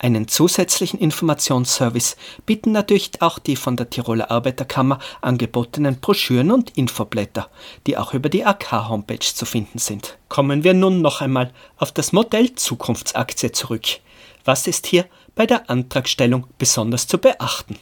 Einen 0.00 0.28
zusätzlichen 0.28 1.00
Informationsservice 1.00 2.16
bieten 2.46 2.70
natürlich 2.70 3.20
auch 3.20 3.40
die 3.40 3.56
von 3.56 3.76
der 3.76 3.90
Tiroler 3.90 4.30
Arbeiterkammer 4.30 5.00
angebotenen 5.20 5.98
Broschüren 5.98 6.52
und 6.52 6.76
Infoblätter, 6.76 7.50
die 7.86 7.96
auch 7.96 8.14
über 8.14 8.28
die 8.28 8.44
AK-Homepage 8.44 9.18
zu 9.18 9.44
finden 9.44 9.80
sind. 9.80 10.16
Kommen 10.28 10.62
wir 10.62 10.72
nun 10.72 11.02
noch 11.02 11.20
einmal 11.20 11.52
auf 11.78 11.90
das 11.90 12.12
Modell 12.12 12.54
Zukunftsaktie 12.54 13.50
zurück. 13.50 13.98
Was 14.44 14.68
ist 14.68 14.86
hier 14.86 15.04
bei 15.34 15.46
der 15.46 15.68
Antragstellung 15.68 16.46
besonders 16.58 17.08
zu 17.08 17.18
beachten? 17.18 17.76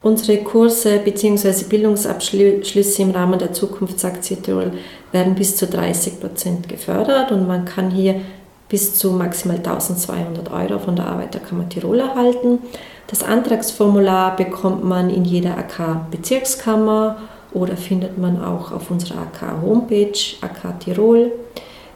Unsere 0.00 0.38
Kurse 0.44 1.00
bzw. 1.00 1.64
Bildungsabschlüsse 1.68 3.02
im 3.02 3.10
Rahmen 3.10 3.38
der 3.38 3.52
Zukunftsaktie 3.52 4.36
Tirol 4.36 4.72
werden 5.10 5.34
bis 5.34 5.56
zu 5.56 5.66
30 5.66 6.20
Prozent 6.20 6.68
gefördert 6.68 7.32
und 7.32 7.48
man 7.48 7.64
kann 7.64 7.90
hier 7.90 8.20
bis 8.68 8.94
zu 8.94 9.10
maximal 9.10 9.56
1200 9.56 10.52
Euro 10.52 10.78
von 10.78 10.94
der 10.94 11.06
Arbeiterkammer 11.06 11.68
Tirol 11.68 11.98
erhalten. 11.98 12.60
Das 13.08 13.24
Antragsformular 13.24 14.36
bekommt 14.36 14.84
man 14.84 15.10
in 15.10 15.24
jeder 15.24 15.58
AK-Bezirkskammer 15.58 17.16
oder 17.52 17.76
findet 17.76 18.18
man 18.18 18.40
auch 18.40 18.70
auf 18.70 18.92
unserer 18.92 19.22
AK-Homepage 19.22 20.36
AK 20.42 20.78
Tirol. 20.78 21.32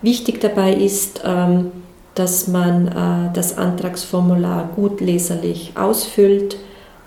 Wichtig 0.00 0.40
dabei 0.40 0.72
ist, 0.72 1.22
ähm, 1.24 1.70
dass 2.16 2.48
man 2.48 2.88
äh, 2.88 3.32
das 3.32 3.58
Antragsformular 3.58 4.70
gut 4.74 5.00
leserlich 5.00 5.72
ausfüllt 5.76 6.56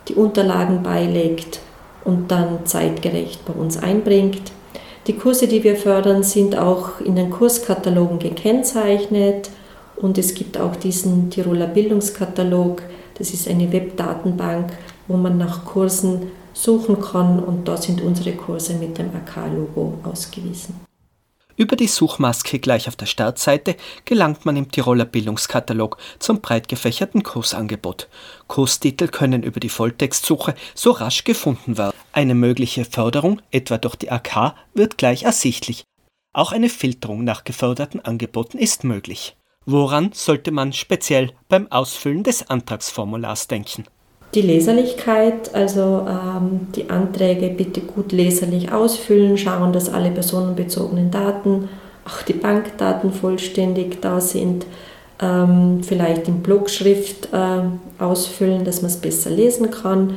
die 0.07 0.15
Unterlagen 0.15 0.83
beilegt 0.83 1.59
und 2.03 2.31
dann 2.31 2.65
zeitgerecht 2.65 3.45
bei 3.45 3.53
uns 3.53 3.77
einbringt. 3.77 4.51
Die 5.07 5.13
Kurse, 5.13 5.47
die 5.47 5.63
wir 5.63 5.75
fördern, 5.75 6.23
sind 6.23 6.57
auch 6.57 6.99
in 6.99 7.15
den 7.15 7.29
Kurskatalogen 7.29 8.19
gekennzeichnet 8.19 9.49
und 9.95 10.17
es 10.17 10.33
gibt 10.33 10.57
auch 10.57 10.75
diesen 10.75 11.29
Tiroler 11.29 11.67
Bildungskatalog. 11.67 12.81
Das 13.17 13.31
ist 13.31 13.47
eine 13.47 13.71
Webdatenbank, 13.71 14.71
wo 15.07 15.17
man 15.17 15.37
nach 15.37 15.65
Kursen 15.65 16.31
suchen 16.53 16.99
kann 16.99 17.39
und 17.39 17.67
da 17.67 17.77
sind 17.77 18.01
unsere 18.01 18.31
Kurse 18.33 18.73
mit 18.75 18.97
dem 18.97 19.09
AK-Logo 19.09 19.95
ausgewiesen. 20.03 20.84
Über 21.57 21.77
die 21.77 21.87
Suchmaske 21.87 22.59
gleich 22.59 22.89
auf 22.89 22.97
der 22.97 23.05
Startseite 23.05 23.77
gelangt 24.03 24.45
man 24.45 24.57
im 24.57 24.71
Tiroler 24.71 25.05
Bildungskatalog 25.05 25.97
zum 26.19 26.41
breit 26.41 26.67
gefächerten 26.67 27.23
Kursangebot. 27.23 28.09
Kurstitel 28.47 29.07
können 29.07 29.41
über 29.41 29.61
die 29.61 29.69
Volltextsuche 29.69 30.53
so 30.73 30.91
rasch 30.91 31.23
gefunden 31.23 31.77
werden. 31.77 31.95
Eine 32.11 32.35
mögliche 32.35 32.83
Förderung, 32.83 33.41
etwa 33.51 33.77
durch 33.77 33.95
die 33.95 34.11
AK, 34.11 34.53
wird 34.73 34.97
gleich 34.97 35.23
ersichtlich. 35.23 35.85
Auch 36.33 36.51
eine 36.51 36.67
Filterung 36.67 37.23
nach 37.23 37.45
geförderten 37.45 38.03
Angeboten 38.03 38.57
ist 38.57 38.83
möglich. 38.83 39.37
Woran 39.65 40.11
sollte 40.13 40.51
man 40.51 40.73
speziell 40.73 41.31
beim 41.47 41.71
Ausfüllen 41.71 42.23
des 42.23 42.49
Antragsformulars 42.49 43.47
denken? 43.47 43.85
Die 44.35 44.41
Leserlichkeit, 44.41 45.55
also 45.55 46.05
ähm, 46.07 46.67
die 46.75 46.89
Anträge 46.89 47.47
bitte 47.47 47.79
gut 47.79 48.11
leserlich 48.11 48.69
ausfüllen, 48.69 49.37
schauen, 49.37 49.71
dass 49.71 49.87
alle 49.87 50.11
personenbezogenen 50.11 51.09
Daten, 51.09 51.69
auch 52.05 52.21
die 52.21 52.33
Bankdaten 52.33 53.13
vollständig 53.13 54.01
da 54.01 54.19
sind, 54.19 54.65
ähm, 55.21 55.81
vielleicht 55.83 56.27
in 56.27 56.41
Blockschrift 56.41 57.29
äh, 57.31 58.03
ausfüllen, 58.03 58.65
dass 58.65 58.81
man 58.81 58.91
es 58.91 58.97
besser 58.97 59.29
lesen 59.29 59.71
kann. 59.71 60.15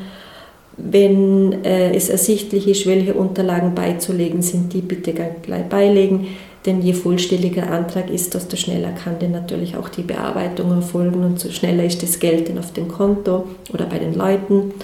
Wenn 0.77 1.65
äh, 1.65 1.95
es 1.95 2.09
ersichtlich 2.09 2.67
ist, 2.67 2.87
welche 2.87 3.15
Unterlagen 3.15 3.77
beizulegen 3.77 4.43
sind, 4.43 4.73
die 4.73 4.81
bitte 4.81 5.13
gleich 5.13 5.65
beilegen. 5.69 6.27
Denn 6.69 6.83
je 6.83 6.93
vollständiger 6.93 7.71
Antrag 7.71 8.11
ist, 8.11 8.35
desto 8.35 8.59
schneller 8.59 8.93
kann 8.93 9.19
denn 9.19 9.31
natürlich 9.31 9.79
auch 9.79 9.89
die 9.89 10.03
Bearbeitung 10.03 10.71
erfolgen 10.71 11.25
und 11.25 11.41
so 11.41 11.51
schneller 11.51 11.83
ist 11.83 12.03
das 12.03 12.19
Geld 12.19 12.51
dann 12.51 12.59
auf 12.59 12.75
dem 12.75 12.89
Konto 12.89 13.49
oder 13.73 13.87
bei 13.87 13.99
den 13.99 14.13
Leuten. 14.13 14.75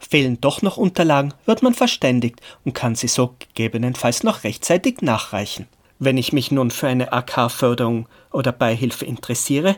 Fehlen 0.00 0.40
doch 0.40 0.60
noch 0.60 0.76
Unterlagen, 0.76 1.32
wird 1.46 1.62
man 1.62 1.72
verständigt 1.72 2.40
und 2.64 2.74
kann 2.74 2.96
sie 2.96 3.06
so 3.06 3.36
gegebenenfalls 3.38 4.24
noch 4.24 4.42
rechtzeitig 4.42 5.02
nachreichen. 5.02 5.68
Wenn 6.00 6.18
ich 6.18 6.32
mich 6.32 6.50
nun 6.50 6.72
für 6.72 6.88
eine 6.88 7.12
AK-Förderung 7.12 8.08
oder 8.32 8.50
Beihilfe 8.50 9.04
interessiere, 9.04 9.76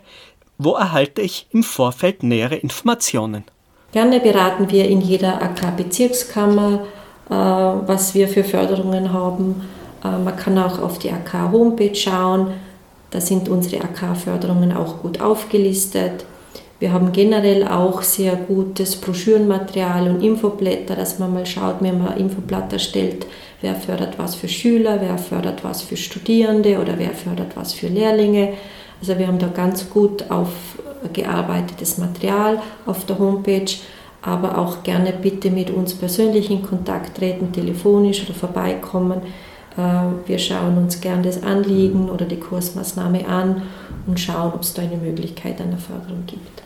wo 0.57 0.73
erhalte 0.73 1.21
ich 1.21 1.49
im 1.51 1.65
Vorfeld 1.65 2.23
nähere 2.23 2.57
Informationen? 2.57 3.45
Gerne 3.93 4.21
beraten 4.21 4.71
wir 4.71 4.89
in 4.89 5.03
jeder 5.03 5.43
AK-Bezirkskammer, 5.43 6.87
äh, 7.29 7.35
was 7.35 8.15
wir 8.15 8.27
für 8.29 8.43
Förderungen 8.43 9.13
haben 9.13 9.61
man 10.03 10.37
kann 10.37 10.59
auch 10.59 10.81
auf 10.81 10.99
die 10.99 11.11
AK-Homepage 11.11 11.95
schauen. 11.95 12.49
Da 13.11 13.21
sind 13.21 13.49
unsere 13.49 13.85
AK-Förderungen 13.85 14.73
auch 14.73 15.03
gut 15.03 15.21
aufgelistet. 15.21 16.25
Wir 16.83 16.93
haben 16.93 17.13
generell 17.13 17.69
auch 17.69 18.03
sehr 18.03 18.35
gutes 18.35 18.97
Broschürenmaterial 18.97 20.11
und 20.11 20.21
Infoblätter, 20.21 20.97
dass 20.97 21.21
man 21.21 21.33
mal 21.33 21.47
schaut, 21.47 21.77
wenn 21.79 22.03
man 22.03 22.15
ein 22.15 22.21
Infoblatt 22.23 22.73
erstellt, 22.73 23.25
wer 23.61 23.77
fördert 23.77 24.19
was 24.19 24.35
für 24.35 24.49
Schüler, 24.49 25.01
wer 25.01 25.17
fördert 25.17 25.63
was 25.63 25.83
für 25.83 25.97
Studierende 25.97 26.81
oder 26.81 26.99
wer 26.99 27.11
fördert 27.11 27.55
was 27.55 27.73
für 27.73 27.87
Lehrlinge. 27.87 28.55
Also 29.01 29.17
wir 29.17 29.29
haben 29.29 29.39
da 29.39 29.47
ganz 29.47 29.91
gut 29.91 30.25
aufgearbeitetes 30.29 31.99
Material 31.99 32.61
auf 32.85 33.05
der 33.05 33.17
Homepage, 33.17 33.71
aber 34.21 34.59
auch 34.59 34.83
gerne 34.83 35.13
bitte 35.13 35.53
mit 35.53 35.71
uns 35.71 35.95
persönlich 35.95 36.51
in 36.51 36.63
Kontakt 36.63 37.17
treten, 37.17 37.53
telefonisch 37.53 38.25
oder 38.25 38.35
vorbeikommen. 38.35 39.21
Äh, 39.77 40.29
wir 40.29 40.39
schauen 40.39 40.79
uns 40.79 41.01
gern 41.01 41.23
das 41.23 41.43
Anliegen 41.43 42.11
oder 42.11 42.27
die 42.27 42.39
Kursmaßnahme 42.39 43.27
an 43.27 43.63
und 44.07 44.21
schauen, 44.21 44.53
ob 44.53 44.63
es 44.63 44.75
da 44.75 44.83
eine 44.83 44.97
Möglichkeit 44.97 45.61
einer 45.61 45.79
Förderung 45.79 46.25
gibt. 46.27 46.63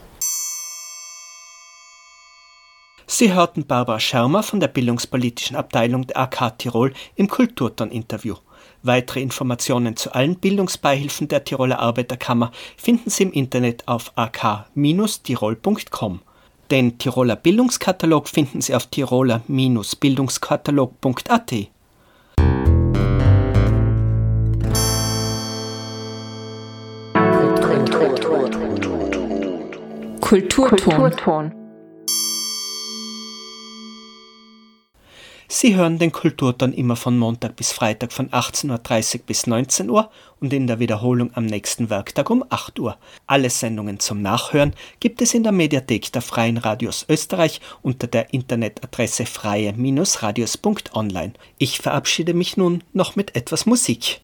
Sie 3.09 3.33
hörten 3.33 3.67
Barbara 3.67 4.01
Schermer 4.01 4.43
von 4.43 4.59
der 4.61 4.69
bildungspolitischen 4.69 5.57
Abteilung 5.57 6.07
der 6.07 6.19
AK 6.19 6.59
Tirol 6.59 6.93
im 7.15 7.29
Kulturton-Interview. 7.29 8.35
Weitere 8.83 9.23
Informationen 9.23 9.97
zu 9.97 10.13
allen 10.13 10.37
Bildungsbeihilfen 10.37 11.29
der 11.29 11.45
Tiroler 11.45 11.79
Arbeiterkammer 11.79 12.51
finden 12.77 13.09
Sie 13.11 13.23
im 13.23 13.33
Internet 13.33 13.87
auf 13.87 14.13
ak-tirol.com. 14.17 16.21
Den 16.71 16.99
Tiroler 16.99 17.37
Bildungskatalog 17.37 18.29
finden 18.29 18.61
Sie 18.61 18.75
auf 18.75 18.87
tiroler-bildungskatalog.at. 18.87 21.69
Kulturton. 30.41 30.97
Kulturton. 30.97 31.53
Sie 35.49 35.77
hören 35.77 35.99
den 35.99 36.13
Kulturton 36.13 36.75
immer 36.75 36.97
von 36.97 37.17
Montag 37.17 37.57
bis 37.57 37.73
Freitag 37.73 38.13
von 38.13 38.29
18.30 38.29 39.15
Uhr 39.15 39.21
bis 39.25 39.47
19 39.47 39.89
Uhr 39.89 40.11
und 40.39 40.53
in 40.53 40.67
der 40.67 40.79
Wiederholung 40.79 41.31
am 41.35 41.47
nächsten 41.47 41.89
Werktag 41.89 42.29
um 42.29 42.45
8 42.51 42.79
Uhr. 42.81 42.99
Alle 43.27 43.49
Sendungen 43.49 43.99
zum 43.99 44.21
Nachhören 44.21 44.75
gibt 45.01 45.23
es 45.23 45.33
in 45.33 45.43
der 45.43 45.53
Mediathek 45.53 46.13
der 46.13 46.21
Freien 46.21 46.59
Radios 46.59 47.07
Österreich 47.09 47.63
unter 47.81 48.07
der 48.07 48.35
Internetadresse 48.35 49.25
freie-radios.online. 49.25 51.33
Ich 51.57 51.79
verabschiede 51.79 52.35
mich 52.35 52.59
nun 52.59 52.85
noch 52.93 53.17
mit 53.17 53.37
etwas 53.37 53.65
Musik. 53.65 54.21